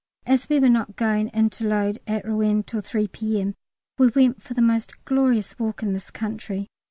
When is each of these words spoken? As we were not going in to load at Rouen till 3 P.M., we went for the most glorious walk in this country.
As 0.25 0.49
we 0.49 0.59
were 0.59 0.67
not 0.67 0.95
going 0.95 1.27
in 1.27 1.51
to 1.51 1.67
load 1.67 1.99
at 2.07 2.25
Rouen 2.25 2.63
till 2.63 2.81
3 2.81 3.07
P.M., 3.09 3.53
we 3.99 4.07
went 4.07 4.41
for 4.41 4.55
the 4.55 4.59
most 4.63 5.05
glorious 5.05 5.59
walk 5.59 5.83
in 5.83 5.93
this 5.93 6.09
country. 6.09 6.65